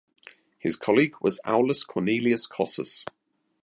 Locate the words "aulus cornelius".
1.45-2.47